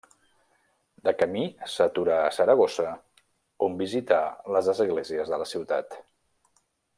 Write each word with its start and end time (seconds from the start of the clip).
De 1.07 1.11
camí, 1.17 1.43
s'aturà 1.73 2.17
a 2.23 2.31
Saragossa, 2.37 2.95
on 3.67 3.77
visità 3.83 4.23
les 4.57 4.71
esglésies 4.75 5.31
de 5.35 5.41
la 5.43 5.49
ciutat. 5.53 5.99